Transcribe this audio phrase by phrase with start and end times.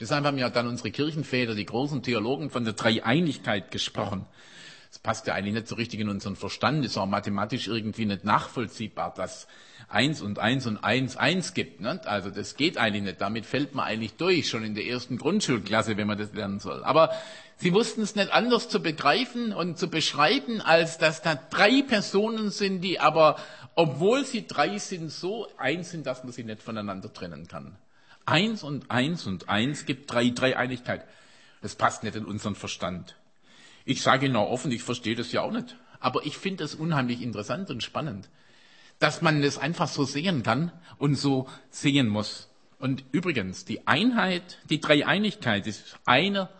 [0.00, 4.26] Deshalb haben ja dann unsere Kirchenväter, die großen Theologen, von der Dreieinigkeit gesprochen.
[4.90, 8.24] Das passt ja eigentlich nicht so richtig in unseren Verstand, ist auch mathematisch irgendwie nicht
[8.24, 9.46] nachvollziehbar, dass
[9.88, 11.80] eins und eins und eins eins gibt.
[11.80, 12.00] Ne?
[12.06, 13.20] Also das geht eigentlich nicht.
[13.20, 16.82] Damit fällt man eigentlich durch, schon in der ersten Grundschulklasse, wenn man das lernen soll.
[16.82, 17.12] Aber
[17.56, 22.50] sie wussten es nicht anders zu begreifen und zu beschreiben, als dass da drei Personen
[22.50, 23.36] sind, die aber,
[23.76, 27.76] obwohl sie drei sind, so eins sind, dass man sie nicht voneinander trennen kann.
[28.30, 31.04] Eins und eins und eins gibt drei, drei Einigkeit.
[31.62, 33.16] Das passt nicht in unseren Verstand.
[33.84, 35.76] Ich sage Ihnen auch offen, ich verstehe das ja auch nicht.
[35.98, 38.30] Aber ich finde es unheimlich interessant und spannend,
[39.00, 42.48] dass man das einfach so sehen kann und so sehen muss.
[42.78, 46.50] Und übrigens, die Einheit, die Dreieinigkeit ist einer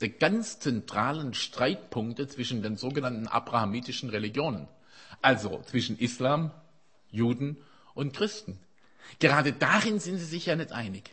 [0.00, 4.66] der ganz zentralen Streitpunkte zwischen den sogenannten abrahamitischen Religionen.
[5.22, 6.50] Also zwischen Islam,
[7.12, 7.56] Juden
[7.94, 8.58] und Christen.
[9.20, 11.10] Gerade darin sind sie sich ja nicht einig.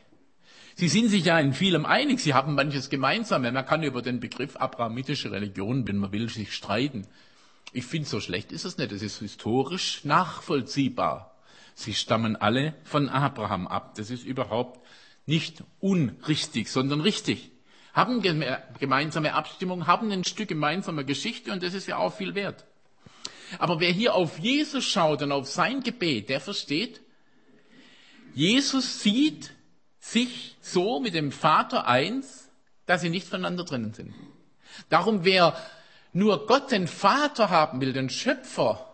[0.79, 3.41] Sie sind sich ja in vielem einig, sie haben manches gemeinsam.
[3.41, 7.07] Man kann über den Begriff abrahamitische Religion, wenn man will, sich streiten.
[7.73, 8.91] Ich finde, so schlecht ist es nicht.
[8.91, 11.35] Es ist historisch nachvollziehbar.
[11.73, 13.95] Sie stammen alle von Abraham ab.
[13.95, 14.79] Das ist überhaupt
[15.25, 17.49] nicht unrichtig, sondern richtig.
[17.93, 18.21] Haben
[18.79, 22.65] gemeinsame Abstimmung, haben ein Stück gemeinsamer Geschichte und das ist ja auch viel wert.
[23.57, 27.01] Aber wer hier auf Jesus schaut und auf sein Gebet, der versteht,
[28.35, 29.56] Jesus sieht
[30.11, 32.49] sich so mit dem Vater eins,
[32.85, 34.13] dass sie nicht voneinander drinnen sind.
[34.89, 35.55] Darum, wer
[36.13, 38.93] nur Gott, den Vater haben will, den Schöpfer,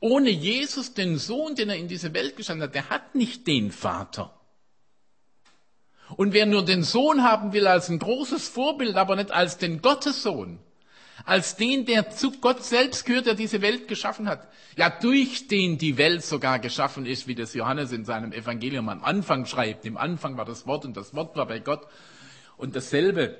[0.00, 3.70] ohne Jesus, den Sohn, den er in diese Welt gesandt hat, der hat nicht den
[3.70, 4.34] Vater.
[6.16, 9.80] Und wer nur den Sohn haben will als ein großes Vorbild, aber nicht als den
[9.80, 10.58] Gottessohn,
[11.24, 14.48] als den, der zu Gott selbst gehört, der diese Welt geschaffen hat.
[14.76, 19.04] Ja, durch den die Welt sogar geschaffen ist, wie das Johannes in seinem Evangelium am
[19.04, 19.84] Anfang schreibt.
[19.84, 21.86] Im Anfang war das Wort und das Wort war bei Gott.
[22.56, 23.36] Und dasselbe,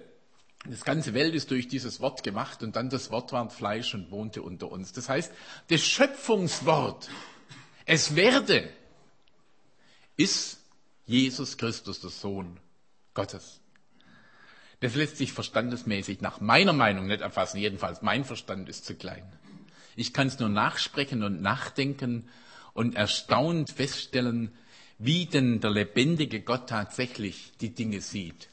[0.69, 4.11] das ganze Welt ist durch dieses Wort gemacht und dann das Wort war Fleisch und
[4.11, 4.93] wohnte unter uns.
[4.93, 5.33] Das heißt,
[5.69, 7.09] das Schöpfungswort,
[7.87, 8.69] es werde,
[10.17, 10.59] ist
[11.07, 12.59] Jesus Christus, der Sohn
[13.15, 13.62] Gottes.
[14.83, 17.59] Das lässt sich verstandesmäßig nach meiner Meinung nicht erfassen.
[17.59, 19.23] Jedenfalls mein Verstand ist zu klein.
[19.95, 22.29] Ich kann es nur nachsprechen und nachdenken
[22.75, 24.51] und erstaunt feststellen,
[24.99, 28.49] wie denn der lebendige Gott tatsächlich die Dinge sieht.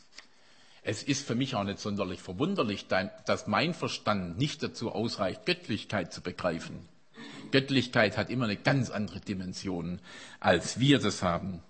[0.84, 6.13] Es ist für mich auch nicht sonderlich verwunderlich, dass mein Verstand nicht dazu ausreicht, Göttlichkeit
[6.13, 6.88] zu begreifen.
[7.50, 10.00] Göttlichkeit hat immer eine ganz andere Dimension,
[10.40, 11.63] als wir das haben.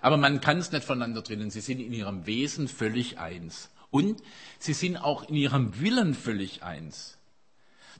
[0.00, 1.50] Aber man kann es nicht voneinander trennen.
[1.50, 3.68] Sie sind in ihrem Wesen völlig eins.
[3.96, 4.22] Und
[4.58, 7.16] sie sind auch in ihrem Willen völlig eins.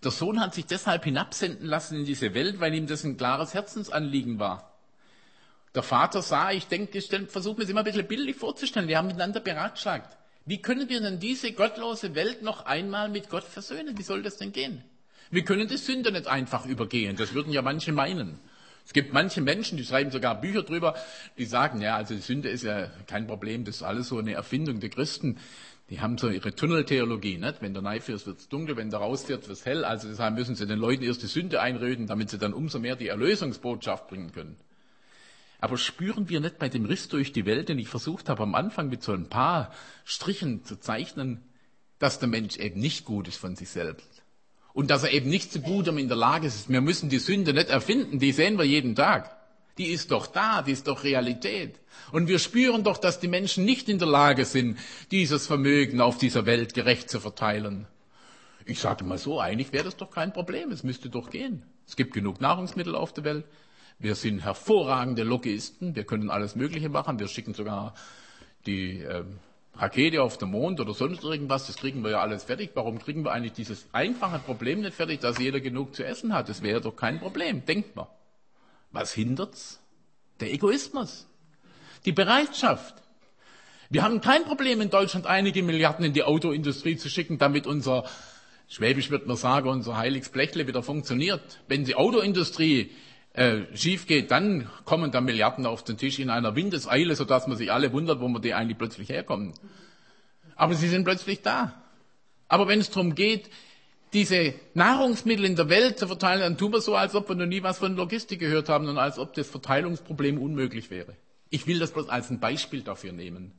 [0.05, 3.55] Der Sohn hat sich deshalb hinabsenden lassen in diese Welt, weil ihm das ein klares
[3.55, 4.79] Herzensanliegen war.
[5.75, 8.99] Der Vater sah, ich denke, ich versuche mir das immer ein bisschen bildlich vorzustellen, wir
[8.99, 10.19] haben miteinander beratschlagt.
[10.45, 13.97] Wie können wir denn diese gottlose Welt noch einmal mit Gott versöhnen?
[13.97, 14.85] Wie soll das denn gehen?
[15.31, 18.39] Wir können die Sünde nicht einfach übergehen, das würden ja manche meinen.
[18.87, 20.95] Es gibt manche Menschen, die schreiben sogar Bücher drüber,
[21.39, 24.35] die sagen, ja, also die Sünde ist ja kein Problem, das ist alles so eine
[24.35, 25.39] Erfindung der Christen.
[25.89, 27.63] Die haben so ihre Tunneltheologie, nicht?
[27.63, 29.85] Wenn Knife ist, wird's dunkel, wenn der raus wird, wird's hell.
[29.85, 32.97] Also deshalb müssen sie den Leuten erst die Sünde einreden, damit sie dann umso mehr
[32.97, 34.57] die Erlösungsbotschaft bringen können.
[35.61, 38.55] Aber spüren wir nicht bei dem Riss durch die Welt, den ich versucht habe am
[38.57, 39.73] Anfang mit so ein paar
[40.05, 41.41] Strichen zu zeichnen,
[41.99, 44.23] dass der Mensch eben nicht gut ist von sich selbst.
[44.73, 46.69] Und dass er eben nicht zu gutem in der Lage ist.
[46.69, 49.36] Wir müssen die Sünde nicht erfinden, die sehen wir jeden Tag
[49.79, 51.79] die ist doch da, die ist doch Realität.
[52.13, 54.79] Und wir spüren doch, dass die Menschen nicht in der Lage sind,
[55.11, 57.87] dieses Vermögen auf dieser Welt gerecht zu verteilen.
[58.65, 61.63] Ich sage mal so, eigentlich wäre das doch kein Problem, es müsste doch gehen.
[61.87, 63.45] Es gibt genug Nahrungsmittel auf der Welt.
[63.99, 67.95] Wir sind hervorragende Lobbyisten, wir können alles Mögliche machen, wir schicken sogar
[68.67, 69.25] die äh,
[69.75, 72.71] Rakete auf den Mond oder sonst irgendwas, das kriegen wir ja alles fertig.
[72.75, 76.49] Warum kriegen wir eigentlich dieses einfache Problem nicht fertig, dass jeder genug zu essen hat?
[76.49, 78.07] Das wäre doch kein Problem, denkt man.
[78.93, 79.81] Was hindert's?
[80.41, 81.27] Der Egoismus.
[82.05, 82.95] Die Bereitschaft.
[83.89, 88.05] Wir haben kein Problem in Deutschland einige Milliarden in die Autoindustrie zu schicken, damit unser,
[88.69, 91.61] Schwäbisch wird man sagen, unser heiliges Blechle wieder funktioniert.
[91.69, 92.91] Wenn die Autoindustrie
[93.33, 97.57] äh, schief geht, dann kommen da Milliarden auf den Tisch in einer Windeseile, sodass man
[97.57, 99.55] sich alle wundert, wo man die eigentlich plötzlich herkommen.
[100.57, 101.81] Aber sie sind plötzlich da.
[102.49, 103.51] Aber wenn es darum geht,
[104.17, 107.45] diese Nahrungsmittel in der Welt zu verteilen, dann tun wir so, als ob wir noch
[107.45, 111.15] nie was von Logistik gehört haben und als ob das Verteilungsproblem unmöglich wäre.
[111.51, 113.53] Ich will das bloß als ein Beispiel dafür nehmen,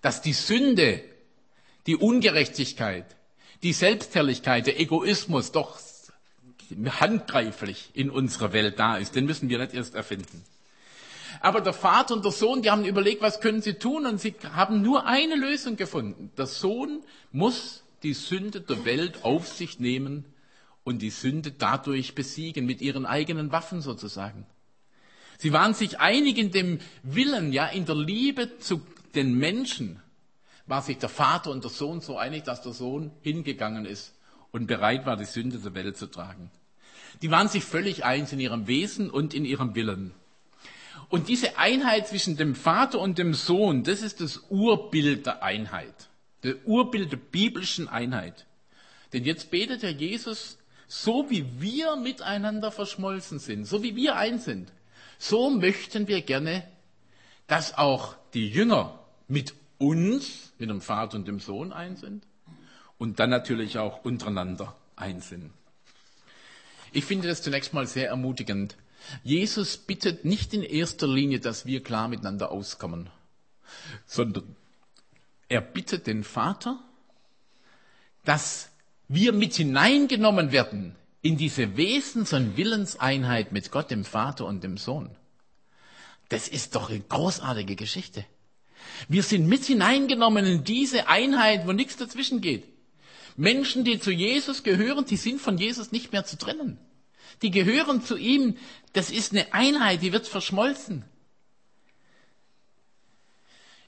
[0.00, 1.02] dass die Sünde,
[1.86, 3.04] die Ungerechtigkeit,
[3.62, 5.78] die Selbstherrlichkeit, der Egoismus doch
[6.98, 9.14] handgreiflich in unserer Welt da ist.
[9.16, 10.42] Den müssen wir nicht erst erfinden.
[11.42, 14.34] Aber der Vater und der Sohn, die haben überlegt, was können sie tun und sie
[14.54, 16.32] haben nur eine Lösung gefunden.
[16.38, 20.24] Der Sohn muss die Sünde der Welt auf sich nehmen
[20.84, 24.46] und die Sünde dadurch besiegen, mit ihren eigenen Waffen sozusagen.
[25.38, 28.82] Sie waren sich einig in dem Willen, ja, in der Liebe zu
[29.14, 30.02] den Menschen,
[30.66, 34.14] war sich der Vater und der Sohn so einig, dass der Sohn hingegangen ist
[34.52, 36.50] und bereit war, die Sünde der Welt zu tragen.
[37.22, 40.12] Die waren sich völlig eins in ihrem Wesen und in ihrem Willen.
[41.08, 46.09] Und diese Einheit zwischen dem Vater und dem Sohn, das ist das Urbild der Einheit.
[46.42, 48.46] Das Urbild der biblischen Einheit.
[49.12, 54.44] Denn jetzt betet Herr Jesus, so wie wir miteinander verschmolzen sind, so wie wir eins
[54.44, 54.72] sind,
[55.18, 56.66] so möchten wir gerne,
[57.46, 58.98] dass auch die Jünger
[59.28, 62.26] mit uns, mit dem Vater und dem Sohn eins sind
[62.98, 65.50] und dann natürlich auch untereinander eins sind.
[66.92, 68.76] Ich finde das zunächst mal sehr ermutigend.
[69.22, 73.10] Jesus bittet nicht in erster Linie, dass wir klar miteinander auskommen,
[74.06, 74.56] sondern
[75.50, 76.78] er bittet den Vater,
[78.24, 78.70] dass
[79.08, 84.78] wir mit hineingenommen werden in diese Wesens- und Willenseinheit mit Gott, dem Vater und dem
[84.78, 85.10] Sohn.
[86.28, 88.24] Das ist doch eine großartige Geschichte.
[89.08, 92.64] Wir sind mit hineingenommen in diese Einheit, wo nichts dazwischen geht.
[93.36, 96.78] Menschen, die zu Jesus gehören, die sind von Jesus nicht mehr zu trennen.
[97.42, 98.56] Die gehören zu ihm.
[98.92, 101.04] Das ist eine Einheit, die wird verschmolzen.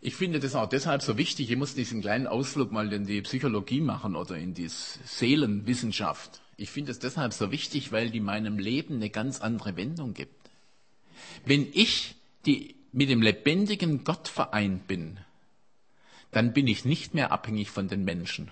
[0.05, 1.49] Ich finde das auch deshalb so wichtig.
[1.49, 6.43] Ich muss diesen kleinen Ausflug mal in die Psychologie machen oder in die Seelenwissenschaft.
[6.57, 10.51] Ich finde es deshalb so wichtig, weil die meinem Leben eine ganz andere Wendung gibt.
[11.45, 12.17] Wenn ich
[12.47, 15.21] die mit dem lebendigen Gott vereint bin,
[16.33, 18.51] dann bin ich nicht mehr abhängig von den Menschen.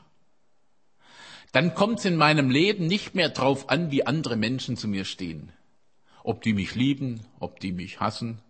[1.50, 5.04] Dann kommt es in meinem Leben nicht mehr drauf an, wie andere Menschen zu mir
[5.04, 5.50] stehen.
[6.22, 8.40] Ob die mich lieben, ob die mich hassen,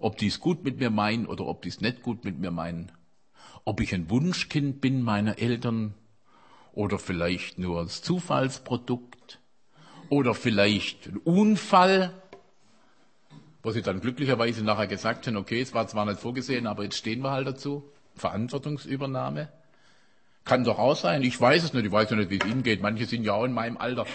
[0.00, 2.50] ob die es gut mit mir meinen oder ob die es nicht gut mit mir
[2.50, 2.92] meinen.
[3.64, 5.94] Ob ich ein Wunschkind bin meiner Eltern
[6.72, 9.40] oder vielleicht nur als Zufallsprodukt
[10.08, 12.12] oder vielleicht ein Unfall
[13.66, 16.98] wo sie dann glücklicherweise nachher gesagt haben, okay, es war zwar nicht vorgesehen, aber jetzt
[16.98, 17.82] stehen wir halt dazu.
[18.14, 19.48] Verantwortungsübernahme.
[20.44, 21.24] Kann doch auch sein.
[21.24, 21.84] Ich weiß es nicht.
[21.84, 22.80] Ich weiß ja nicht, wie es Ihnen geht.
[22.80, 24.06] Manche sind ja auch in meinem Alter.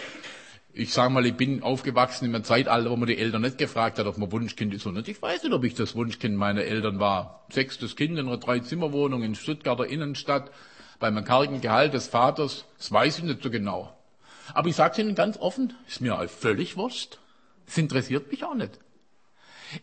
[0.73, 3.99] Ich sage mal, ich bin aufgewachsen in einem Zeitalter, wo man die Eltern nicht gefragt
[3.99, 5.07] hat, ob man Wunschkind ist nicht.
[5.09, 7.45] Ich weiß nicht, ob ich das Wunschkind meiner Eltern war.
[7.49, 10.49] Sechstes Kind in einer Dreizimmerwohnung in Stuttgarter Innenstadt
[10.99, 12.63] bei einem kargen Gehalt des Vaters.
[12.77, 13.93] Das weiß ich nicht so genau.
[14.53, 17.19] Aber ich sage Ihnen ganz offen, ist mir völlig wurscht.
[17.67, 18.79] Es interessiert mich auch nicht.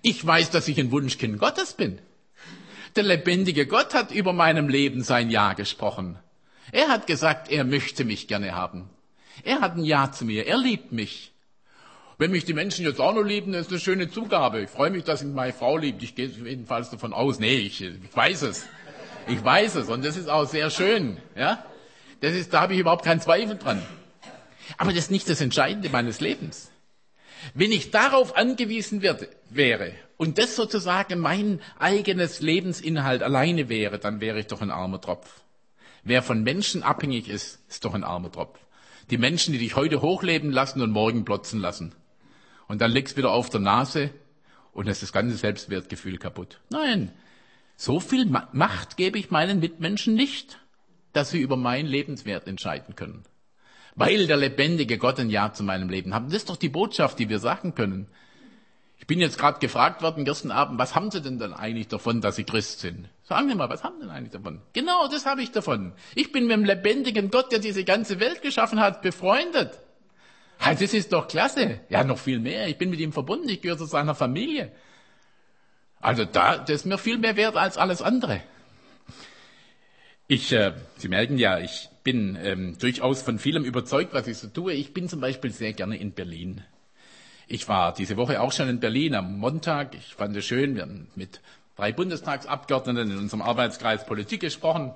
[0.00, 1.98] Ich weiß, dass ich ein Wunschkind Gottes bin.
[2.96, 6.18] Der lebendige Gott hat über meinem Leben sein Ja gesprochen.
[6.72, 8.90] Er hat gesagt, er möchte mich gerne haben.
[9.44, 10.46] Er hat ein Ja zu mir.
[10.46, 11.32] Er liebt mich.
[12.18, 14.62] Wenn mich die Menschen jetzt auch noch lieben, ist eine schöne Zugabe.
[14.62, 16.02] Ich freue mich, dass mich meine Frau liebt.
[16.02, 17.38] Ich gehe jedenfalls davon aus.
[17.38, 18.66] Nee, ich, ich weiß es.
[19.28, 19.88] Ich weiß es.
[19.88, 21.18] Und das ist auch sehr schön.
[21.36, 21.64] Ja?
[22.20, 23.80] Das ist, da habe ich überhaupt keinen Zweifel dran.
[24.76, 26.70] Aber das ist nicht das Entscheidende meines Lebens.
[27.54, 34.20] Wenn ich darauf angewiesen werde, wäre und das sozusagen mein eigenes Lebensinhalt alleine wäre, dann
[34.20, 35.42] wäre ich doch ein armer Tropf.
[36.02, 38.58] Wer von Menschen abhängig ist, ist doch ein armer Tropf.
[39.10, 41.94] Die Menschen, die dich heute hochleben lassen und morgen plotzen lassen.
[42.66, 44.10] Und dann legst du wieder auf der Nase
[44.72, 46.60] und ist das ganze Selbstwertgefühl kaputt.
[46.70, 47.12] Nein,
[47.76, 50.58] so viel Macht gebe ich meinen Mitmenschen nicht,
[51.12, 53.24] dass sie über meinen Lebenswert entscheiden können
[53.98, 56.26] weil der lebendige Gott ein Ja zu meinem Leben hat.
[56.26, 58.06] Das ist doch die Botschaft, die wir sagen können.
[58.96, 62.20] Ich bin jetzt gerade gefragt worden gestern Abend, was haben Sie denn dann eigentlich davon,
[62.20, 63.08] dass Sie Christ sind?
[63.28, 64.62] Sagen Sie mal, was haben Sie denn eigentlich davon?
[64.72, 65.92] Genau, das habe ich davon.
[66.14, 69.78] Ich bin mit dem lebendigen Gott, der diese ganze Welt geschaffen hat, befreundet.
[70.58, 71.80] das ist doch klasse.
[71.90, 72.68] Ja, noch viel mehr.
[72.68, 73.46] Ich bin mit ihm verbunden.
[73.50, 74.72] Ich gehöre zu seiner Familie.
[76.00, 78.40] Also da, das ist mir viel mehr wert als alles andere.
[80.26, 84.48] Ich, äh, Sie merken ja, ich bin ähm, durchaus von vielem überzeugt, was ich so
[84.48, 84.72] tue.
[84.72, 86.62] Ich bin zum Beispiel sehr gerne in Berlin.
[87.46, 89.94] Ich war diese Woche auch schon in Berlin am Montag.
[89.94, 90.76] Ich fand es schön.
[90.76, 91.40] Wir haben mit
[91.78, 94.92] drei Bundestagsabgeordneten in unserem Arbeitskreis Politik gesprochen.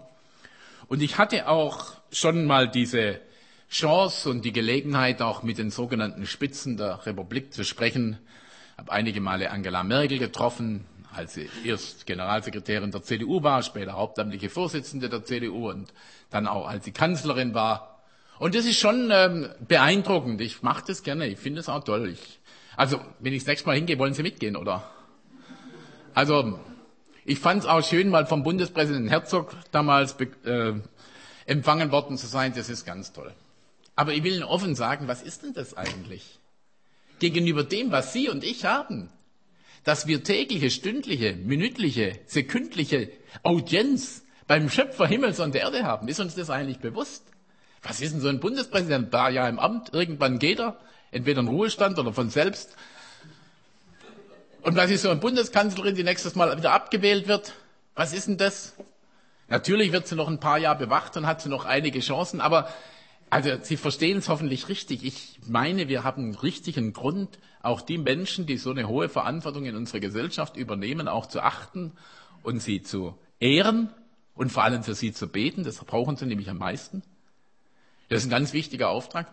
[0.88, 3.20] Und ich hatte auch schon mal diese
[3.70, 8.18] Chance und die Gelegenheit, auch mit den sogenannten Spitzen der Republik zu sprechen.
[8.72, 10.84] Ich habe einige Male Angela Merkel getroffen,
[11.14, 15.94] als sie erst Generalsekretärin der CDU war, später hauptamtliche Vorsitzende der CDU und
[16.30, 18.02] dann auch als sie Kanzlerin war.
[18.40, 20.40] Und das ist schon ähm, beeindruckend.
[20.40, 21.28] Ich mache das gerne.
[21.28, 22.08] Ich finde es auch toll.
[22.08, 22.40] Ich,
[22.76, 24.82] also, wenn ich das nächste Mal hingehe, wollen Sie mitgehen, oder?
[26.12, 26.58] Also,
[27.24, 30.74] ich fand es auch schön, mal vom Bundespräsidenten Herzog damals äh,
[31.46, 32.52] empfangen worden zu sein.
[32.54, 33.32] Das ist ganz toll.
[33.94, 36.38] Aber ich will Ihnen offen sagen, was ist denn das eigentlich?
[37.18, 39.10] Gegenüber dem, was Sie und ich haben,
[39.84, 43.10] dass wir tägliche, stündliche, minütliche, sekündliche
[43.42, 46.08] Audienz beim Schöpfer Himmels und Erde haben?
[46.08, 47.24] Ist uns das eigentlich bewusst?
[47.82, 49.10] Was ist denn so ein Bundespräsident?
[49.10, 50.78] Paar Jahre im Amt, irgendwann geht er,
[51.10, 52.76] entweder in Ruhestand oder von selbst.
[54.62, 57.52] Und was ist so eine Bundeskanzlerin, die nächstes Mal wieder abgewählt wird?
[57.94, 58.74] Was ist denn das?
[59.48, 62.68] Natürlich wird sie noch ein paar Jahre bewacht und hat sie noch einige Chancen, aber
[63.28, 65.04] also Sie verstehen es hoffentlich richtig.
[65.04, 69.64] Ich meine, wir haben einen richtigen Grund, auch die Menschen, die so eine hohe Verantwortung
[69.64, 71.92] in unserer Gesellschaft übernehmen, auch zu achten
[72.42, 73.88] und sie zu ehren
[74.34, 75.64] und vor allem für sie zu beten.
[75.64, 77.02] Das brauchen sie nämlich am meisten.
[78.10, 79.32] Das ist ein ganz wichtiger Auftrag.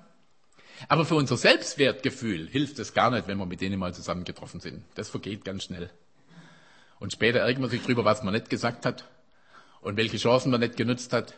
[0.88, 4.84] Aber für unser Selbstwertgefühl hilft es gar nicht, wenn wir mit denen mal zusammengetroffen sind.
[4.96, 5.90] Das vergeht ganz schnell.
[7.00, 9.06] Und später ärgert man sich drüber, was man nicht gesagt hat
[9.82, 11.34] und welche Chancen man nicht genutzt hat.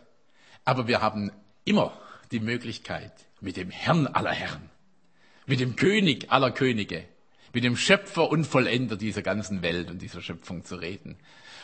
[0.66, 1.32] Aber wir haben
[1.66, 2.00] immer
[2.32, 4.70] die Möglichkeit, mit dem Herrn aller Herren,
[5.46, 7.06] mit dem König aller Könige,
[7.54, 11.18] mit dem Schöpfer und Vollender dieser ganzen Welt und dieser Schöpfung zu reden.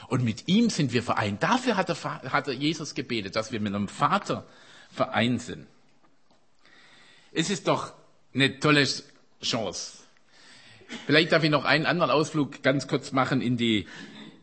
[0.07, 1.43] Und mit ihm sind wir vereint.
[1.43, 4.45] Dafür hat, er, hat er Jesus gebetet, dass wir mit einem Vater
[4.91, 5.67] vereint sind.
[7.39, 7.93] Es ist doch
[8.33, 8.87] eine tolle
[9.43, 9.99] Chance.
[11.05, 13.85] Vielleicht darf ich noch einen anderen Ausflug ganz kurz machen in die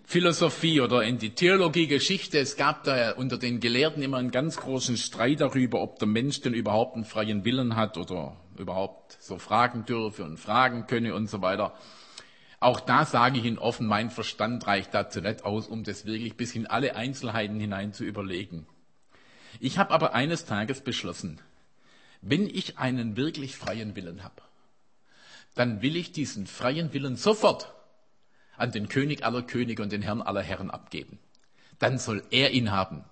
[0.05, 2.39] Philosophie oder in die Theologiegeschichte.
[2.39, 6.41] Es gab da unter den Gelehrten immer einen ganz großen Streit darüber, ob der Mensch
[6.43, 11.29] denn überhaupt einen freien Willen hat oder überhaupt so fragen dürfe und fragen könne und
[11.29, 11.75] so weiter.
[12.61, 16.37] Auch da sage ich Ihnen offen, mein Verstand reicht dazu nicht aus, um das wirklich
[16.37, 18.69] bis in alle Einzelheiten hinein zu überlegen.
[19.59, 21.41] Ich habe aber eines Tages beschlossen,
[22.29, 24.43] wenn ich einen wirklich freien Willen habe,
[25.55, 27.73] dann will ich diesen freien Willen sofort
[28.57, 31.19] an den König aller Könige und den Herrn aller Herren abgeben.
[31.79, 33.05] Dann soll er ihn haben.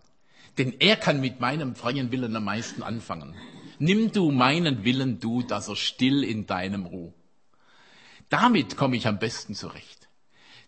[0.59, 3.35] Denn er kann mit meinem freien Willen am meisten anfangen.
[3.79, 7.13] Nimm du meinen Willen, du, dass er still in deinem Ruh.
[8.29, 10.09] Damit komme ich am besten zurecht.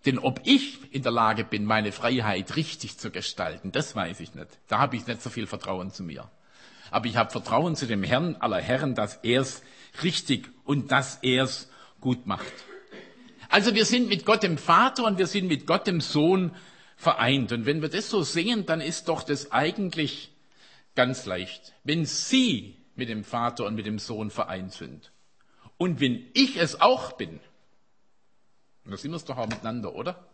[0.07, 4.35] Denn ob ich in der Lage bin, meine Freiheit richtig zu gestalten, das weiß ich
[4.35, 4.59] nicht.
[4.69, 6.31] Da habe ich nicht so viel Vertrauen zu mir.
[6.95, 9.65] Aber ich habe Vertrauen zu dem Herrn aller Herren, dass er es
[10.05, 11.69] richtig und dass er es
[12.01, 12.53] gut macht.
[13.49, 16.55] Also wir sind mit Gott dem Vater und wir sind mit Gott dem Sohn
[16.97, 17.51] vereint.
[17.51, 20.31] Und wenn wir das so sehen, dann ist doch das eigentlich
[20.95, 21.75] ganz leicht.
[21.83, 25.11] Wenn Sie mit dem Vater und mit dem Sohn vereint sind
[25.79, 27.41] und wenn ich es auch bin,
[28.85, 30.29] dann sind wir es doch auch miteinander, oder?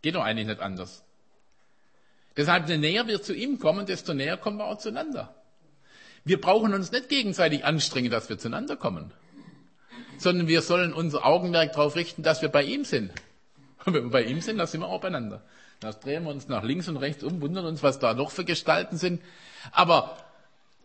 [0.00, 1.04] Geht doch eigentlich nicht anders.
[2.34, 5.34] Deshalb, je näher wir zu ihm kommen, desto näher kommen wir auch zueinander.
[6.26, 9.12] Wir brauchen uns nicht gegenseitig anstrengen, dass wir zueinander kommen
[10.18, 13.12] sondern wir sollen unser Augenmerk darauf richten, dass wir bei ihm sind.
[13.84, 15.42] Und wenn wir bei ihm sind, dann sind wir auch beieinander.
[15.80, 18.44] Dann drehen wir uns nach links und rechts um, wundern uns, was da noch für
[18.44, 19.20] Gestalten sind.
[19.72, 20.16] Aber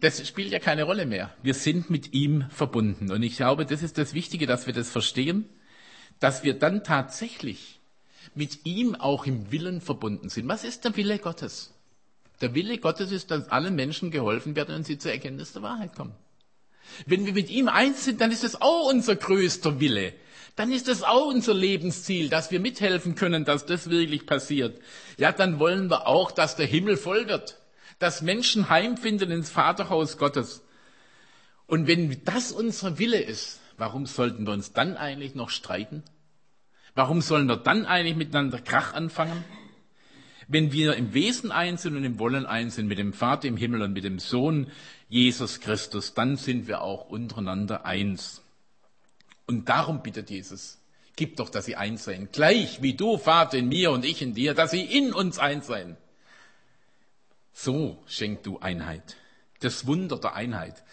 [0.02, 1.34] das spielt ja keine Rolle mehr.
[1.42, 3.10] Wir sind mit ihm verbunden.
[3.10, 5.48] Und ich glaube, das ist das Wichtige, dass wir das verstehen,
[6.20, 7.80] dass wir dann tatsächlich
[8.36, 10.48] mit ihm auch im Willen verbunden sind.
[10.50, 11.74] Was ist der Wille Gottes?
[12.42, 15.96] Der Wille Gottes ist, dass allen Menschen geholfen werden und sie zur Erkenntnis der Wahrheit
[15.96, 16.16] kommen.
[17.06, 20.14] Wenn wir mit ihm eins sind, dann ist es auch unser größter Wille.
[20.56, 24.82] Dann ist es auch unser Lebensziel, dass wir mithelfen können, dass das wirklich passiert.
[25.18, 27.58] Ja, dann wollen wir auch, dass der Himmel voll wird,
[28.00, 30.64] dass Menschen heimfinden ins Vaterhaus Gottes.
[31.68, 36.04] Und wenn das unser Wille ist, warum sollten wir uns dann eigentlich noch streiten?
[36.96, 39.46] Warum sollen wir dann eigentlich miteinander Krach anfangen?
[40.52, 43.56] Wenn wir im Wesen eins sind und im Wollen eins sind, mit dem Vater im
[43.56, 44.70] Himmel und mit dem Sohn
[45.08, 48.42] Jesus Christus, dann sind wir auch untereinander eins.
[49.48, 50.78] Und darum bittet Jesus,
[51.16, 54.34] gib doch, dass sie eins seien, gleich wie du, Vater, in mir und ich in
[54.34, 55.96] dir, dass sie in uns eins seien.
[57.54, 59.16] So schenk du Einheit,
[59.62, 60.84] das Wunder der Einheit.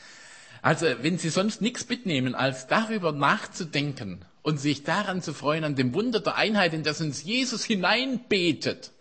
[0.62, 5.74] Also, wenn Sie sonst nichts mitnehmen, als darüber nachzudenken und sich daran zu freuen, an
[5.74, 8.92] dem Wunder der Einheit, in das uns Jesus hineinbetet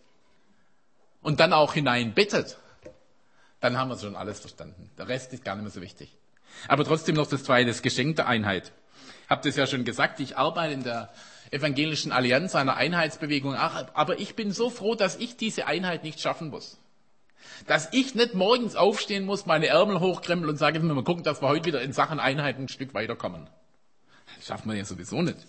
[1.27, 2.55] und dann auch hineinbettet,
[3.59, 4.89] dann haben wir schon alles verstanden.
[4.97, 6.15] Der Rest ist gar nicht mehr so wichtig.
[6.69, 8.71] Aber trotzdem noch das zweite, das Geschenk der Einheit.
[9.29, 11.09] Habe das ja schon gesagt, ich arbeite in der
[11.51, 16.49] evangelischen Allianz einer Einheitsbewegung, aber ich bin so froh, dass ich diese Einheit nicht schaffen
[16.49, 16.77] muss.
[17.65, 21.49] Dass ich nicht morgens aufstehen muss, meine Ärmel hochkrempeln und sage, mal gucken, dass wir
[21.49, 23.49] heute wieder in Sachen Einheit ein Stück weiterkommen.
[24.37, 25.39] Das schafft man ja sowieso nicht.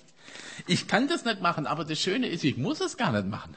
[0.67, 3.57] Ich kann das nicht machen, aber das Schöne ist, ich muss es gar nicht machen.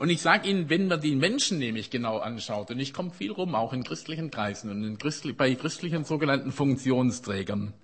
[0.00, 3.32] Und ich sage Ihnen, wenn man die Menschen nämlich genau anschaut, und ich komme viel
[3.32, 7.74] rum, auch in christlichen Kreisen und Christli bei christlichen sogenannten Funktionsträgern,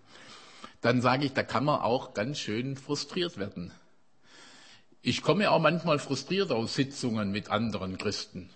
[0.80, 3.70] dann sage ich, da kann man auch ganz schön frustriert werden.
[5.02, 8.48] Ich komme auch manchmal frustriert aus Sitzungen mit anderen Christen.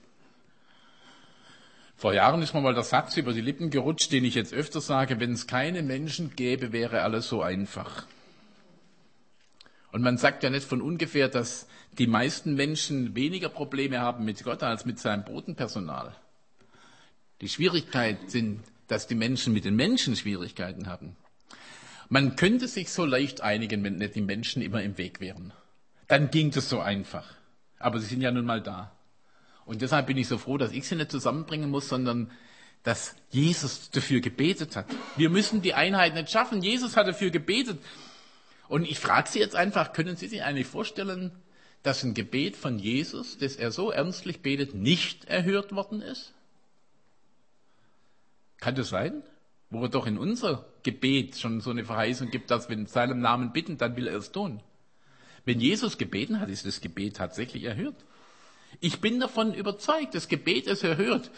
[1.96, 4.80] Vor Jahren ist mir mal der Satz über die Lippen gerutscht, den ich jetzt öfter
[4.80, 8.06] sage, wenn es keine Menschen gäbe, wäre alles so einfach.
[9.92, 11.66] Und man sagt ja nicht von ungefähr, dass
[11.98, 16.14] die meisten Menschen weniger Probleme haben mit Gott als mit seinem Bodenpersonal.
[17.40, 21.16] Die Schwierigkeit sind, dass die Menschen mit den Menschen Schwierigkeiten haben.
[22.08, 25.52] Man könnte sich so leicht einigen, wenn nicht die Menschen immer im Weg wären.
[26.08, 27.24] Dann ging das so einfach.
[27.78, 28.92] Aber sie sind ja nun mal da.
[29.64, 32.30] Und deshalb bin ich so froh, dass ich sie nicht zusammenbringen muss, sondern
[32.82, 34.86] dass Jesus dafür gebetet hat.
[35.16, 36.62] Wir müssen die Einheit nicht schaffen.
[36.62, 37.78] Jesus hat dafür gebetet.
[38.70, 41.32] Und ich frage Sie jetzt einfach, können Sie sich eigentlich vorstellen,
[41.82, 46.32] dass ein Gebet von Jesus, das er so ernstlich betet, nicht erhört worden ist?
[48.58, 49.24] Kann das sein?
[49.70, 53.18] Wo er doch in unser Gebet schon so eine Verheißung gibt, dass wir in seinem
[53.18, 54.62] Namen bitten, dann will er es tun.
[55.44, 57.96] Wenn Jesus gebeten hat, ist das Gebet tatsächlich erhört.
[58.78, 61.30] Ich bin davon überzeugt, das Gebet ist erhört.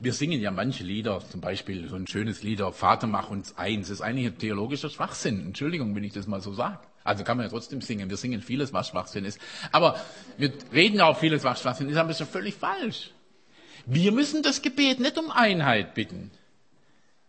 [0.00, 3.88] Wir singen ja manche Lieder, zum Beispiel so ein schönes Lied, Vater mach uns eins.
[3.88, 5.44] Das ist eigentlich ein theologischer Schwachsinn.
[5.46, 6.78] Entschuldigung, wenn ich das mal so sage.
[7.04, 8.08] Also kann man ja trotzdem singen.
[8.08, 9.38] Wir singen vieles, was Schwachsinn ist.
[9.72, 10.00] Aber
[10.38, 13.10] wir reden auch vieles, was Schwachsinn ist, aber das ist ja völlig falsch.
[13.84, 16.30] Wir müssen das Gebet nicht um Einheit bitten.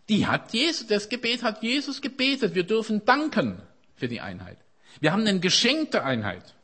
[0.09, 2.55] Die hat Jesus, das Gebet hat Jesus gebetet.
[2.55, 3.61] Wir dürfen danken
[3.95, 4.57] für die Einheit.
[4.99, 6.55] Wir haben ein Geschenk der Einheit.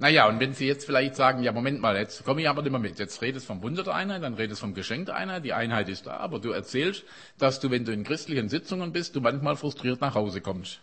[0.00, 2.70] Naja, und wenn Sie jetzt vielleicht sagen, ja, Moment mal, jetzt komme ich aber nicht
[2.70, 3.00] mehr mit.
[3.00, 5.44] Jetzt redest vom Wunder der Einheit, dann redest vom Geschenk der Einheit.
[5.44, 7.04] Die Einheit ist da, aber du erzählst,
[7.36, 10.80] dass du, wenn du in christlichen Sitzungen bist, du manchmal frustriert nach Hause kommst.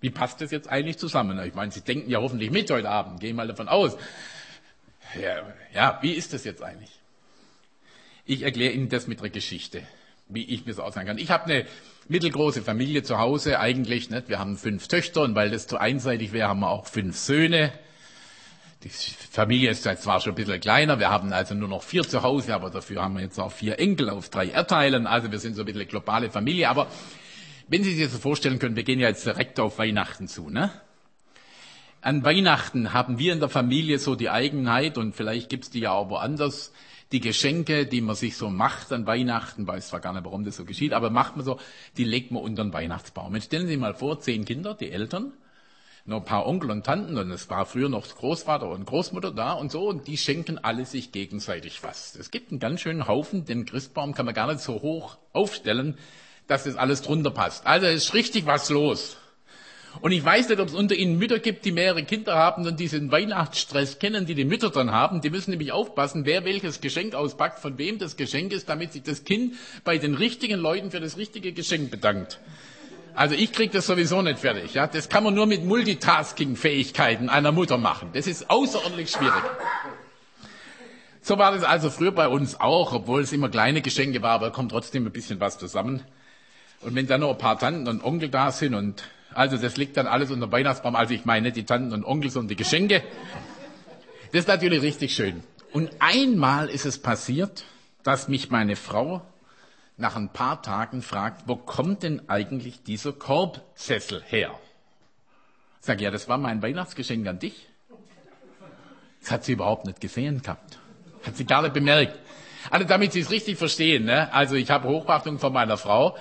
[0.00, 1.38] Wie passt das jetzt eigentlich zusammen?
[1.46, 3.20] Ich meine, Sie denken ja hoffentlich mit heute Abend.
[3.20, 3.96] Gehen mal davon aus.
[5.20, 5.42] Ja,
[5.72, 6.90] ja, wie ist das jetzt eigentlich?
[8.24, 9.82] Ich erkläre Ihnen das mit einer Geschichte,
[10.28, 11.18] wie ich mir das aussagen kann.
[11.18, 11.66] Ich habe eine
[12.08, 14.10] mittelgroße Familie zu Hause eigentlich.
[14.10, 14.28] Nicht?
[14.28, 17.72] Wir haben fünf Töchter und weil das zu einseitig wäre, haben wir auch fünf Söhne.
[18.86, 22.02] Die Familie ist jetzt zwar schon ein bisschen kleiner, wir haben also nur noch vier
[22.02, 25.06] zu Hause, aber dafür haben wir jetzt auch vier Enkel auf drei Erdteilen.
[25.06, 26.68] Also wir sind so ein bisschen eine globale Familie.
[26.68, 26.86] Aber
[27.68, 30.50] wenn Sie sich das so vorstellen können, wir gehen ja jetzt direkt auf Weihnachten zu.
[30.50, 30.70] Ne?
[32.00, 35.92] An Weihnachten haben wir in der Familie so die Eigenheit, und vielleicht gibt's die ja
[35.92, 36.72] auch woanders,
[37.12, 40.56] die Geschenke, die man sich so macht an Weihnachten, weiß zwar gar nicht, warum das
[40.56, 41.58] so geschieht, aber macht man so,
[41.96, 43.34] die legt man unter den Weihnachtsbaum.
[43.34, 45.32] Jetzt stellen Sie sich mal vor, zehn Kinder, die Eltern,
[46.06, 49.52] noch ein paar Onkel und Tanten und es war früher noch Großvater und Großmutter da
[49.52, 52.14] und so und die schenken alle sich gegenseitig was.
[52.14, 55.98] Es gibt einen ganz schönen Haufen, den Christbaum kann man gar nicht so hoch aufstellen,
[56.46, 57.66] dass das alles drunter passt.
[57.66, 59.16] Also ist richtig was los.
[60.00, 62.78] Und ich weiß nicht, ob es unter Ihnen Mütter gibt, die mehrere Kinder haben und
[62.78, 65.22] diesen Weihnachtsstress kennen, die die Mütter dann haben.
[65.22, 69.02] Die müssen nämlich aufpassen, wer welches Geschenk auspackt, von wem das Geschenk ist, damit sich
[69.02, 72.38] das Kind bei den richtigen Leuten für das richtige Geschenk bedankt.
[73.16, 74.74] Also ich kriege das sowieso nicht fertig.
[74.74, 74.86] Ja?
[74.86, 78.10] Das kann man nur mit Multitasking-Fähigkeiten einer Mutter machen.
[78.12, 79.42] Das ist außerordentlich schwierig.
[81.22, 84.52] So war das also früher bei uns auch, obwohl es immer kleine Geschenke war, aber
[84.52, 86.02] kommt trotzdem ein bisschen was zusammen.
[86.82, 89.02] Und wenn dann noch ein paar Tanten und Onkel da sind und
[89.34, 92.48] also das liegt dann alles unter Weihnachtsbaum, also ich meine die Tanten und Onkel, sondern
[92.48, 93.02] die Geschenke.
[94.30, 95.42] Das ist natürlich richtig schön.
[95.72, 97.64] Und einmal ist es passiert,
[98.02, 99.22] dass mich meine Frau
[99.96, 104.58] nach ein paar Tagen fragt, wo kommt denn eigentlich dieser Korbsessel her?
[105.80, 107.68] Sag ja, das war mein Weihnachtsgeschenk an dich.
[109.20, 110.78] Das hat sie überhaupt nicht gesehen gehabt.
[111.24, 112.18] Hat sie gar nicht bemerkt.
[112.70, 114.32] Also damit Sie es richtig verstehen, ne?
[114.32, 116.16] also ich habe Hochachtung von meiner Frau,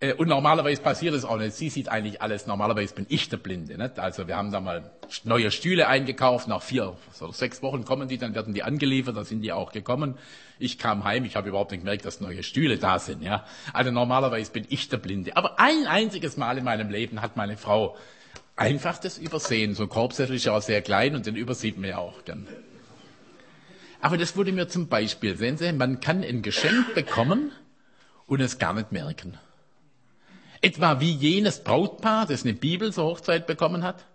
[0.00, 1.56] äh, und normalerweise passiert es auch nicht.
[1.56, 2.46] Sie sieht eigentlich alles.
[2.46, 3.76] Normalerweise bin ich der Blinde.
[3.76, 3.98] Nicht?
[3.98, 4.90] Also wir haben da mal
[5.24, 6.46] neue Stühle eingekauft.
[6.46, 9.16] Nach vier oder sechs Wochen kommen die, dann werden die angeliefert.
[9.16, 10.16] Da sind die auch gekommen.
[10.58, 11.24] Ich kam heim.
[11.24, 13.22] Ich habe überhaupt nicht gemerkt, dass neue Stühle da sind.
[13.22, 15.36] Ja, Also normalerweise bin ich der Blinde.
[15.36, 17.96] Aber ein einziges Mal in meinem Leben hat meine Frau
[18.54, 19.74] einfach das übersehen.
[19.74, 22.46] So ein Korbsessel ist ja auch sehr klein und den übersieht man ja auch gern.
[24.00, 25.36] Aber das wurde mir zum Beispiel.
[25.36, 27.50] Sehen Sie, man kann ein Geschenk bekommen
[28.26, 29.38] und es gar nicht merken.
[30.60, 34.06] Etwa wie jenes Brautpaar, das eine Bibel zur Hochzeit bekommen hat.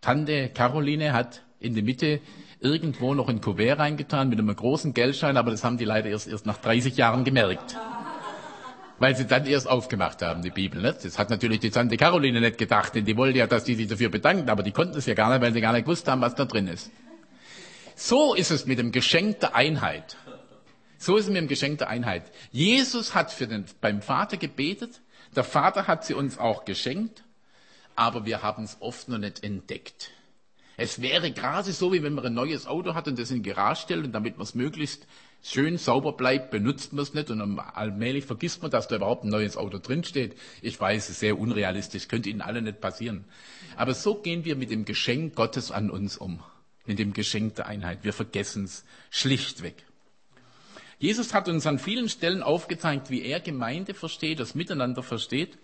[0.00, 2.20] Tante Caroline hat in der Mitte
[2.60, 6.28] irgendwo noch ein Kuvert reingetan mit einem großen Geldschein, aber das haben die leider erst,
[6.28, 7.76] erst nach 30 Jahren gemerkt.
[8.98, 10.80] Weil sie dann erst aufgemacht haben, die Bibel.
[10.80, 11.04] Nicht?
[11.04, 13.88] Das hat natürlich die Tante Caroline nicht gedacht, denn die wollte ja, dass die sich
[13.88, 16.22] dafür bedanken, aber die konnten es ja gar nicht, weil sie gar nicht gewusst haben,
[16.22, 16.90] was da drin ist.
[17.94, 20.16] So ist es mit dem Geschenk der Einheit.
[20.98, 22.30] So ist es mit dem Geschenk der Einheit.
[22.52, 25.02] Jesus hat für den, beim Vater gebetet,
[25.36, 27.22] der Vater hat sie uns auch geschenkt,
[27.94, 30.10] aber wir haben es oft noch nicht entdeckt.
[30.78, 33.50] Es wäre gerade so, wie wenn man ein neues Auto hat und das in die
[33.50, 35.06] Garage stellt und damit man es möglichst
[35.42, 39.30] schön sauber bleibt, benutzt man es nicht und allmählich vergisst man, dass da überhaupt ein
[39.30, 40.36] neues Auto drinsteht.
[40.60, 43.24] Ich weiß, es ist sehr unrealistisch, könnte Ihnen alle nicht passieren.
[43.76, 46.42] Aber so gehen wir mit dem Geschenk Gottes an uns um,
[46.84, 48.00] mit dem Geschenk der Einheit.
[48.02, 49.86] Wir vergessen es schlichtweg.
[50.98, 55.58] Jesus hat uns an vielen Stellen aufgezeigt, wie er Gemeinde versteht, das Miteinander versteht.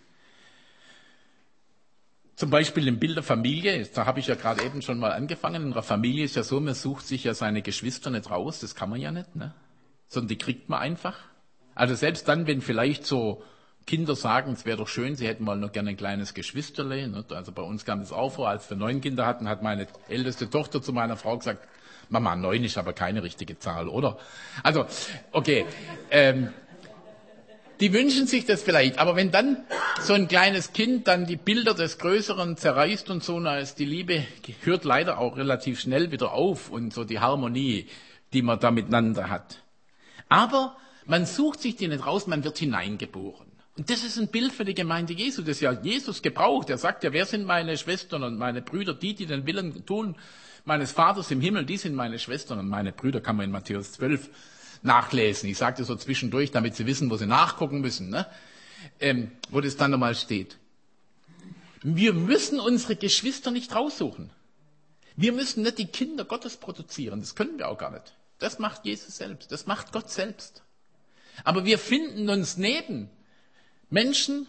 [2.35, 5.63] Zum Beispiel im Bild der Familie, da habe ich ja gerade eben schon mal angefangen.
[5.63, 8.75] In einer Familie ist ja so, man sucht sich ja seine Geschwister nicht raus, das
[8.75, 9.55] kann man ja nicht, ne?
[10.09, 11.19] sondern die kriegt man einfach.
[11.75, 13.43] Also selbst dann, wenn vielleicht so
[13.87, 17.09] Kinder sagen, es wäre doch schön, sie hätten mal noch gerne ein kleines Geschwisterle.
[17.09, 17.25] Ne?
[17.31, 20.49] Also bei uns kam das auch vor, als wir neun Kinder hatten, hat meine älteste
[20.49, 21.67] Tochter zu meiner Frau gesagt,
[22.09, 24.19] Mama, neun ist aber keine richtige Zahl, oder?
[24.63, 24.87] Also,
[25.33, 25.65] okay.
[26.11, 26.53] Ähm,
[27.81, 29.65] die wünschen sich das vielleicht, aber wenn dann
[30.01, 33.85] so ein kleines Kind dann die Bilder des Größeren zerreißt und so, na ist die
[33.85, 34.25] Liebe
[34.63, 37.89] hört leider auch relativ schnell wieder auf und so die Harmonie,
[38.33, 39.63] die man da miteinander hat.
[40.29, 43.52] Aber man sucht sich die nicht raus, man wird hineingeboren.
[43.77, 46.69] Und das ist ein Bild für die Gemeinde Jesu, das ja Jesus gebraucht.
[46.69, 50.17] Er sagt ja, wer sind meine Schwestern und meine Brüder, die, die den Willen tun
[50.65, 53.93] meines Vaters im Himmel, die sind meine Schwestern und meine Brüder, kann man in Matthäus
[53.93, 54.29] 12
[54.83, 55.49] nachlesen.
[55.49, 58.27] Ich das so zwischendurch, damit Sie wissen, wo Sie nachgucken müssen, ne?
[59.01, 60.59] ähm, wo das dann nochmal steht.
[61.83, 64.31] Wir müssen unsere Geschwister nicht raussuchen.
[65.17, 67.21] Wir müssen nicht die Kinder Gottes produzieren.
[67.21, 68.15] Das können wir auch gar nicht.
[68.39, 69.51] Das macht Jesus selbst.
[69.51, 70.63] Das macht Gott selbst.
[71.45, 73.11] Aber wir finden uns neben
[73.93, 74.49] Menschen,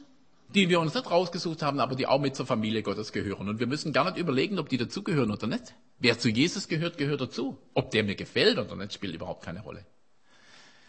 [0.56, 3.50] die wir uns nicht rausgesucht haben, aber die auch mit zur Familie Gottes gehören.
[3.50, 5.76] Und wir müssen gar nicht überlegen, ob die dazugehören oder nicht.
[6.00, 7.58] Wer zu Jesus gehört, gehört dazu.
[7.74, 9.86] Ob der mir gefällt oder nicht, spielt überhaupt keine Rolle.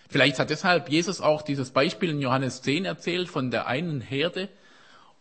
[0.08, 4.48] Vielleicht hat deshalb Jesus auch dieses Beispiel in Johannes 10 erzählt von der einen Herde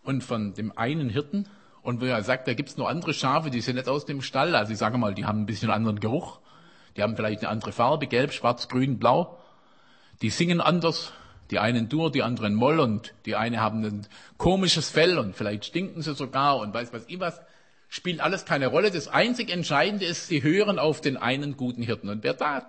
[0.04, 1.48] und von dem einen Hirten.
[1.82, 4.56] Und wo er sagt, da gibt's nur andere Schafe, die sind nicht aus dem Stall.
[4.56, 6.40] Also ich sage mal, die haben ein bisschen anderen Geruch.
[6.96, 9.40] Die haben vielleicht eine andere Farbe, gelb, schwarz, grün, blau.
[10.22, 11.14] Die singen anders.
[11.52, 15.66] Die einen Dur, die anderen Moll und die eine haben ein komisches Fell und vielleicht
[15.66, 17.42] stinken sie sogar und weiß was ich was.
[17.90, 18.90] Spielt alles keine Rolle.
[18.90, 22.10] Das einzig Entscheidende ist, sie hören auf den einen guten Hirten.
[22.10, 22.66] Und wer da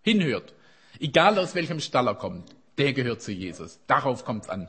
[0.00, 0.54] hinhört,
[1.00, 3.80] Egal aus welchem Stall er kommt, der gehört zu Jesus.
[3.86, 4.68] Darauf kommt es an.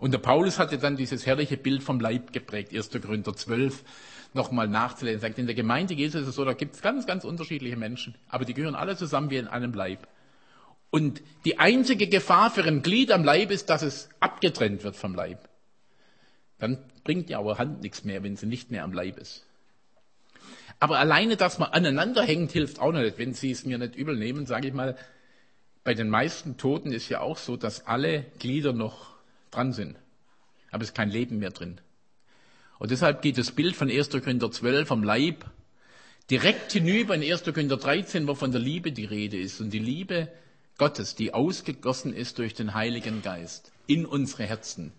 [0.00, 2.90] Und der Paulus hatte dann dieses herrliche Bild vom Leib geprägt, 1.
[3.02, 3.84] Korinther 12,
[4.32, 5.18] nochmal nachzulesen.
[5.18, 7.76] Er sagt, in der Gemeinde Jesus ist es so, da gibt es ganz, ganz unterschiedliche
[7.76, 10.06] Menschen, aber die gehören alle zusammen wie in einem Leib.
[10.90, 15.14] Und die einzige Gefahr für ein Glied am Leib ist, dass es abgetrennt wird vom
[15.14, 15.48] Leib.
[16.58, 19.44] Dann bringt ja aber Hand nichts mehr, wenn sie nicht mehr am Leib ist.
[20.80, 23.18] Aber alleine, dass man aneinander hängt, hilft auch nicht.
[23.18, 24.96] Wenn Sie es mir nicht übel nehmen, sage ich mal,
[25.82, 29.16] bei den meisten Toten ist ja auch so, dass alle Glieder noch
[29.50, 29.96] dran sind.
[30.70, 31.80] Aber es ist kein Leben mehr drin.
[32.78, 34.10] Und deshalb geht das Bild von 1.
[34.10, 35.44] Korinther 12 vom Leib
[36.30, 37.44] direkt hinüber in 1.
[37.44, 39.60] Korinther 13, wo von der Liebe die Rede ist.
[39.60, 40.28] Und die Liebe
[40.78, 44.92] Gottes, die ausgegossen ist durch den Heiligen Geist in unsere Herzen.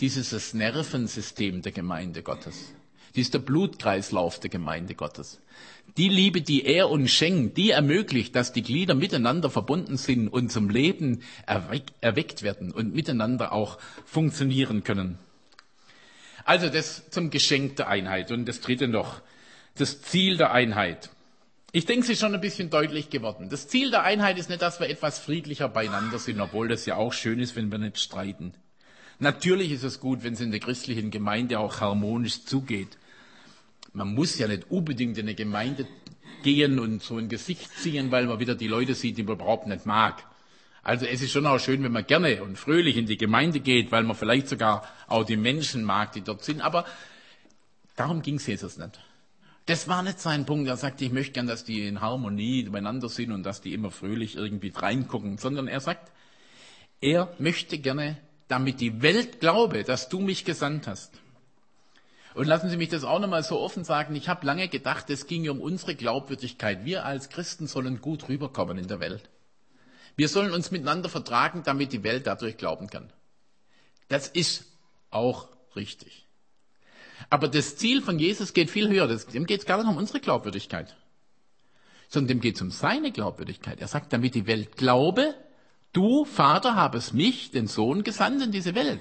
[0.00, 2.74] Dieses das Nervensystem der Gemeinde Gottes.
[3.14, 5.40] Die ist der Blutkreislauf der Gemeinde Gottes.
[5.96, 10.50] Die Liebe, die er uns schenkt, die ermöglicht, dass die Glieder miteinander verbunden sind und
[10.50, 15.18] zum Leben erweckt werden und miteinander auch funktionieren können.
[16.44, 18.32] Also das zum Geschenk der Einheit.
[18.32, 19.20] Und das dritte noch,
[19.76, 21.10] das Ziel der Einheit.
[21.74, 23.48] Ich denke, es ist schon ein bisschen deutlich geworden.
[23.48, 26.96] Das Ziel der Einheit ist nicht, dass wir etwas friedlicher beieinander sind, obwohl das ja
[26.96, 28.52] auch schön ist, wenn wir nicht streiten.
[29.18, 32.98] Natürlich ist es gut, wenn es in der christlichen Gemeinde auch harmonisch zugeht.
[33.94, 35.86] Man muss ja nicht unbedingt in eine Gemeinde
[36.42, 39.66] gehen und so ein Gesicht ziehen, weil man wieder die Leute sieht, die man überhaupt
[39.66, 40.22] nicht mag.
[40.82, 43.92] Also es ist schon auch schön, wenn man gerne und fröhlich in die Gemeinde geht,
[43.92, 46.60] weil man vielleicht sogar auch die Menschen mag, die dort sind.
[46.60, 46.84] Aber
[47.96, 48.98] darum ging es Jesus nicht.
[49.72, 50.68] Das war nicht sein Punkt.
[50.68, 53.90] Er sagte, ich möchte gern, dass die in Harmonie beieinander sind und dass die immer
[53.90, 56.12] fröhlich irgendwie reingucken, sondern er sagt,
[57.00, 61.14] er möchte gerne, damit die Welt glaube, dass du mich gesandt hast.
[62.34, 64.14] Und lassen Sie mich das auch nochmal so offen sagen.
[64.14, 66.84] Ich habe lange gedacht, es ginge um unsere Glaubwürdigkeit.
[66.84, 69.30] Wir als Christen sollen gut rüberkommen in der Welt.
[70.16, 73.10] Wir sollen uns miteinander vertragen, damit die Welt dadurch glauben kann.
[74.08, 74.66] Das ist
[75.10, 76.21] auch richtig.
[77.30, 79.06] Aber das Ziel von Jesus geht viel höher.
[79.06, 80.96] Dem geht es gar nicht um unsere Glaubwürdigkeit,
[82.08, 83.80] sondern dem geht es um seine Glaubwürdigkeit.
[83.80, 85.34] Er sagt, damit die Welt glaube,
[85.92, 89.00] du, Vater, habest mich, den Sohn, gesandt in diese Welt.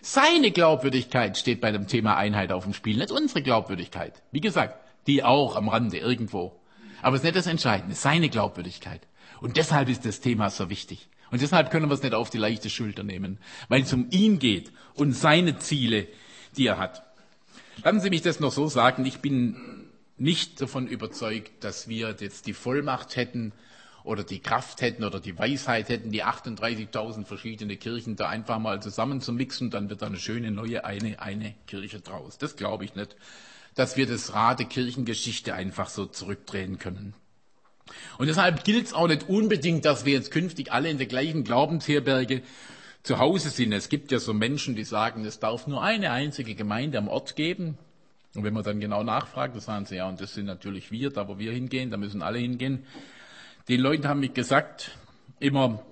[0.00, 4.22] Seine Glaubwürdigkeit steht bei dem Thema Einheit auf dem Spiel, nicht unsere Glaubwürdigkeit.
[4.30, 6.60] Wie gesagt, die auch am Rande irgendwo.
[7.02, 9.00] Aber es ist nicht das Entscheidende, seine Glaubwürdigkeit.
[9.40, 11.08] Und deshalb ist das Thema so wichtig.
[11.30, 14.38] Und deshalb können wir es nicht auf die leichte Schulter nehmen, weil es um ihn
[14.38, 16.06] geht und seine Ziele,
[16.56, 17.02] die er hat.
[17.82, 19.56] Lassen Sie mich das noch so sagen, ich bin
[20.16, 23.52] nicht davon überzeugt, dass wir jetzt die Vollmacht hätten,
[24.08, 28.80] oder die Kraft hätten oder die Weisheit hätten, die 38.000 verschiedene Kirchen da einfach mal
[28.80, 32.38] zusammenzumixen, dann wird da eine schöne neue eine, eine Kirche draus.
[32.38, 33.16] Das glaube ich nicht,
[33.74, 37.12] dass wir das Rad der Kirchengeschichte einfach so zurückdrehen können.
[38.16, 41.44] Und deshalb gilt es auch nicht unbedingt, dass wir jetzt künftig alle in der gleichen
[41.44, 42.42] Glaubensherberge
[43.08, 43.72] zu Hause sind.
[43.72, 47.36] Es gibt ja so Menschen, die sagen, es darf nur eine einzige Gemeinde am Ort
[47.36, 47.78] geben.
[48.34, 51.08] Und wenn man dann genau nachfragt, dann sagen sie, ja, und das sind natürlich wir,
[51.08, 52.84] da wo wir hingehen, da müssen alle hingehen.
[53.68, 54.90] Die Leute haben mich gesagt,
[55.40, 55.82] immer,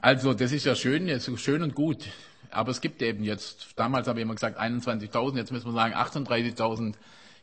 [0.00, 2.06] also das ist ja schön, ist schön und gut,
[2.50, 5.92] aber es gibt eben jetzt, damals habe ich immer gesagt 21.000, jetzt müssen wir sagen
[5.92, 6.94] 38.000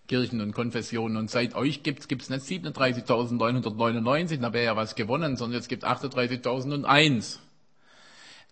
[0.08, 1.18] Kirchen und Konfessionen.
[1.18, 5.86] Und seit euch gibt es nicht 37.999, da wäre ja was gewonnen, sondern es gibt
[5.86, 7.38] 38.001.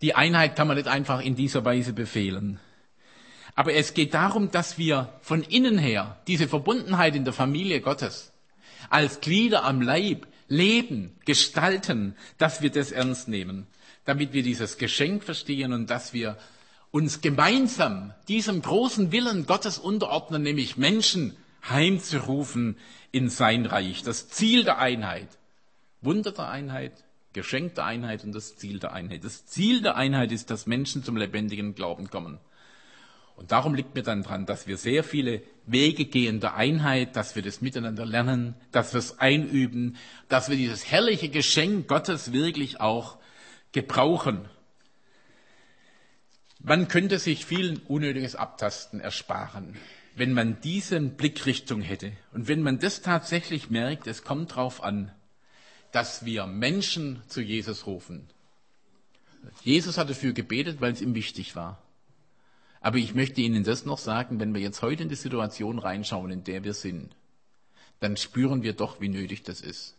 [0.01, 2.59] Die Einheit kann man nicht einfach in dieser Weise befehlen.
[3.55, 8.31] Aber es geht darum, dass wir von innen her diese Verbundenheit in der Familie Gottes
[8.89, 13.67] als Glieder am Leib leben, gestalten, dass wir das ernst nehmen,
[14.05, 16.38] damit wir dieses Geschenk verstehen und dass wir
[16.91, 21.38] uns gemeinsam diesem großen Willen Gottes unterordnen, nämlich Menschen
[21.69, 22.77] heimzurufen
[23.12, 24.01] in sein Reich.
[24.03, 25.27] Das Ziel der Einheit.
[26.01, 29.23] Wunder der Einheit, Geschenk der Einheit und das Ziel der Einheit.
[29.23, 32.39] Das Ziel der Einheit ist, dass Menschen zum lebendigen Glauben kommen.
[33.35, 37.35] Und darum liegt mir dann dran, dass wir sehr viele Wege gehen der Einheit, dass
[37.35, 39.95] wir das miteinander lernen, dass wir es einüben,
[40.27, 43.17] dass wir dieses herrliche Geschenk Gottes wirklich auch
[43.71, 44.49] gebrauchen.
[46.61, 49.77] Man könnte sich viel unnötiges Abtasten ersparen,
[50.15, 52.11] wenn man diese Blickrichtung hätte.
[52.33, 55.13] Und wenn man das tatsächlich merkt, es kommt darauf an,
[55.91, 58.28] dass wir Menschen zu Jesus rufen.
[59.63, 61.82] Jesus hat dafür gebetet, weil es ihm wichtig war.
[62.82, 66.32] Aber ich möchte Ihnen das noch sagen, wenn wir jetzt heute in die Situation reinschauen,
[66.32, 67.15] in der wir sind,
[67.99, 69.95] dann spüren wir doch, wie nötig das ist.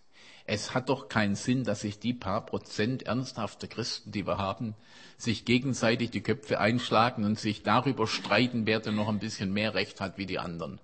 [0.46, 4.74] Es hat doch keinen Sinn, dass sich die paar Prozent ernsthafter Christen, die wir haben,
[5.16, 9.74] sich gegenseitig die Köpfe einschlagen und sich darüber streiten, wer denn noch ein bisschen mehr
[9.74, 10.81] Recht hat wie die anderen.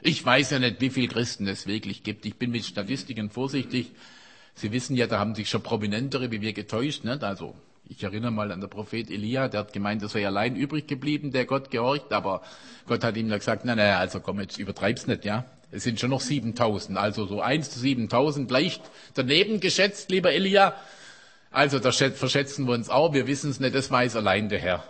[0.00, 2.24] Ich weiß ja nicht, wie viele Christen es wirklich gibt.
[2.24, 3.90] Ich bin mit Statistiken vorsichtig.
[4.54, 7.04] Sie wissen ja, da haben sich schon Prominentere wie wir getäuscht.
[7.04, 7.24] Nicht?
[7.24, 7.54] Also
[7.88, 11.32] ich erinnere mal an den Prophet Elia, der hat gemeint, es sei allein übrig geblieben,
[11.32, 12.42] der Gott gehorcht, aber
[12.86, 15.46] Gott hat ihm dann gesagt, nein, nein, also komm, jetzt übertreib's nicht, ja.
[15.70, 18.82] Es sind schon noch 7000, also so 1 zu 7000, leicht
[19.14, 20.74] daneben geschätzt, lieber Elia.
[21.50, 24.84] Also da verschätzen wir uns auch, wir wissen es nicht, das weiß allein der Herr.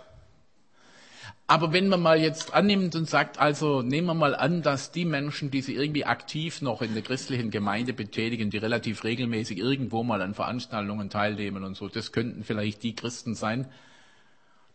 [1.49, 5.03] Aber wenn man mal jetzt annimmt und sagt, also nehmen wir mal an, dass die
[5.03, 10.03] Menschen, die sich irgendwie aktiv noch in der christlichen Gemeinde betätigen, die relativ regelmäßig irgendwo
[10.03, 13.65] mal an Veranstaltungen teilnehmen und so, das könnten vielleicht die Christen sein,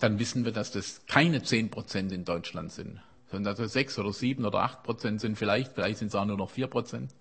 [0.00, 3.96] dann wissen wir, dass das keine zehn Prozent in Deutschland sind, sondern dass es sechs
[3.96, 7.12] oder sieben oder acht Prozent sind vielleicht, vielleicht sind es auch nur noch vier Prozent.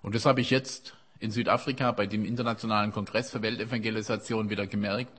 [0.00, 5.17] Und das habe ich jetzt in Südafrika bei dem Internationalen Kongress für Weltevangelisation wieder gemerkt.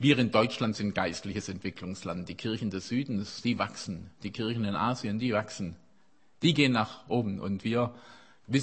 [0.00, 2.28] Wir in Deutschland sind geistliches Entwicklungsland.
[2.28, 4.10] Die Kirchen des Südens, die wachsen.
[4.22, 5.74] Die Kirchen in Asien, die wachsen.
[6.42, 7.40] Die gehen nach oben.
[7.40, 7.92] Und wir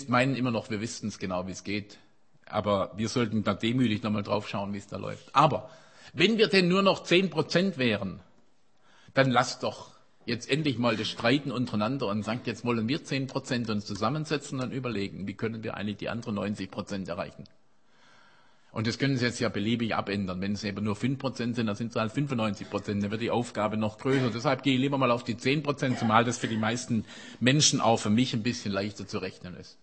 [0.07, 1.97] meinen immer noch, wir wissen es genau, wie es geht.
[2.45, 5.35] Aber wir sollten da demütig nochmal drauf schauen, wie es da läuft.
[5.35, 5.69] Aber
[6.13, 8.21] wenn wir denn nur noch zehn Prozent wären,
[9.13, 9.91] dann lasst doch
[10.25, 14.61] jetzt endlich mal das Streiten untereinander und sagt, jetzt wollen wir zehn Prozent uns zusammensetzen
[14.61, 17.43] und überlegen, wie können wir eigentlich die anderen 90 Prozent erreichen.
[18.75, 20.41] Und das können Sie jetzt ja beliebig abändern.
[20.41, 22.99] Wenn es eben nur 5% sind, dann sind es halt 95%.
[22.99, 24.31] Dann wird die Aufgabe noch größer.
[24.31, 27.05] Deshalb gehe ich lieber mal auf die 10%, zumal das für die meisten
[27.39, 29.77] Menschen auch für mich ein bisschen leichter zu rechnen ist.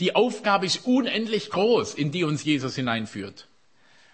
[0.00, 3.48] Die Aufgabe ist unendlich groß, in die uns Jesus hineinführt.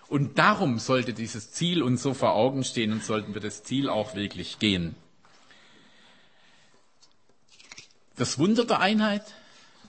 [0.07, 3.89] Und darum sollte dieses Ziel uns so vor Augen stehen und sollten wir das Ziel
[3.89, 4.95] auch wirklich gehen.
[8.15, 9.25] Das Wunder der Einheit,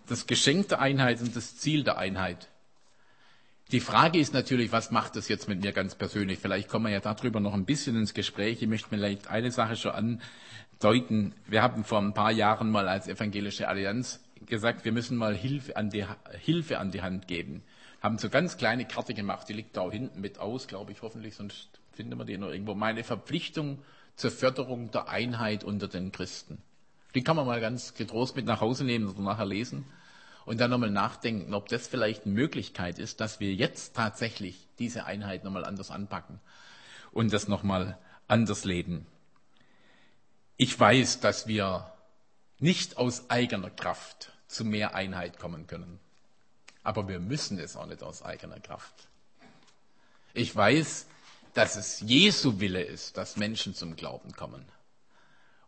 [0.08, 2.48] das Geschenk der Einheit und das Ziel der Einheit
[3.72, 6.38] die Frage ist natürlich, was macht das jetzt mit mir ganz persönlich?
[6.40, 8.62] Vielleicht kommen wir ja darüber noch ein bisschen ins Gespräch.
[8.62, 11.34] Ich möchte vielleicht eine Sache schon andeuten.
[11.48, 15.78] Wir haben vor ein paar Jahren mal als Evangelische Allianz gesagt, wir müssen mal Hilfe
[15.78, 16.06] an die,
[16.42, 17.64] Hilfe an die Hand geben.
[18.02, 21.34] Haben so ganz kleine Karte gemacht, die liegt da hinten mit aus, glaube ich, hoffentlich,
[21.34, 22.76] sonst finden wir die noch irgendwo.
[22.76, 23.80] Meine Verpflichtung
[24.16, 26.60] zur Förderung der Einheit unter den Christen.
[27.16, 29.86] Die kann man mal ganz getrost mit nach Hause nehmen oder nachher lesen
[30.46, 35.06] und dann nochmal nachdenken, ob das vielleicht eine Möglichkeit ist, dass wir jetzt tatsächlich diese
[35.06, 36.40] Einheit nochmal anders anpacken
[37.12, 39.06] und das nochmal anders leben.
[40.58, 41.92] Ich weiß, dass wir
[42.60, 46.00] nicht aus eigener Kraft zu mehr Einheit kommen können.
[46.84, 48.94] Aber wir müssen es auch nicht aus eigener Kraft.
[50.34, 51.08] Ich weiß,
[51.54, 54.66] dass es Jesu Wille ist, dass Menschen zum Glauben kommen.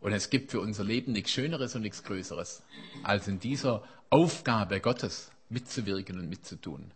[0.00, 2.62] Und es gibt für unser Leben nichts Schöneres und nichts Größeres,
[3.02, 6.92] als in dieser Aufgabe Gottes mitzuwirken und mitzutun.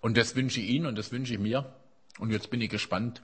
[0.00, 1.72] Und das wünsche ich Ihnen und das wünsche ich mir.
[2.18, 3.22] Und jetzt bin ich gespannt,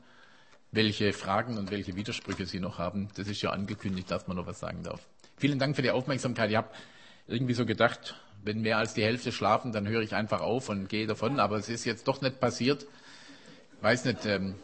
[0.71, 3.09] welche Fragen und welche Widersprüche Sie noch haben.
[3.17, 5.07] Das ist ja angekündigt, dass man noch was sagen darf.
[5.37, 6.51] Vielen Dank für die Aufmerksamkeit.
[6.51, 6.71] Ich habe
[7.27, 10.89] irgendwie so gedacht, wenn mehr als die Hälfte schlafen, dann höre ich einfach auf und
[10.89, 11.41] gehe davon.
[11.41, 12.87] Aber es ist jetzt doch nicht passiert.
[13.81, 14.55] weiß nicht, ähm,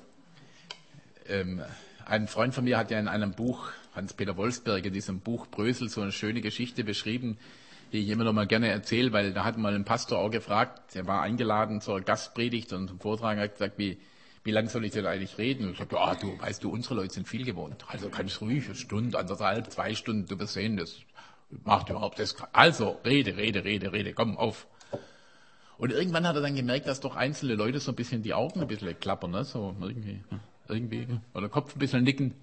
[1.26, 1.62] ähm,
[2.06, 5.88] ein Freund von mir hat ja in einem Buch, Hans-Peter Wolfsberg, in diesem Buch Brösel,
[5.88, 7.38] so eine schöne Geschichte beschrieben,
[7.92, 10.94] die ich immer noch mal gerne erzähle, weil da hat mal ein Pastor auch gefragt,
[10.94, 13.98] der war eingeladen zur Gastpredigt und zum Vortrag hat gesagt, wie,
[14.42, 15.66] wie lange soll ich denn eigentlich reden?
[15.66, 17.84] Und ich sagte, ah, du, weißt du, unsere Leute sind viel gewohnt.
[17.88, 20.96] Also kannst ruhig eine Stunde, anderthalb, zwei Stunden, du wirst sehen, das
[21.64, 22.34] macht überhaupt das.
[22.52, 24.66] Also, rede, rede, rede, rede, komm auf.
[25.78, 28.60] Und irgendwann hat er dann gemerkt, dass doch einzelne Leute so ein bisschen die Augen
[28.60, 29.44] ein bisschen klappern, ne?
[29.44, 30.20] so irgendwie,
[30.68, 32.34] irgendwie, oder Kopf ein bisschen nicken.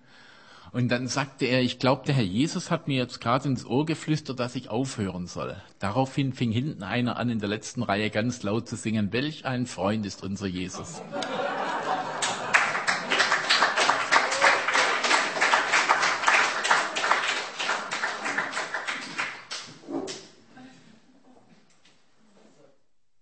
[0.74, 3.86] Und dann sagte er, ich glaube, der Herr Jesus hat mir jetzt gerade ins Ohr
[3.86, 5.58] geflüstert, dass ich aufhören soll.
[5.80, 9.66] Daraufhin fing hinten einer an, in der letzten Reihe ganz laut zu singen, welch ein
[9.66, 11.02] Freund ist unser Jesus.